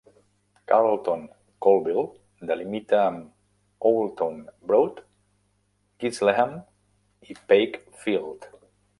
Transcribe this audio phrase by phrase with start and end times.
[0.69, 1.25] Carlton
[1.65, 2.07] Colville
[2.51, 4.39] delimita amb Oulton
[4.71, 5.03] Broad,
[6.05, 6.55] Gisleham
[7.27, 8.49] i Pakefield.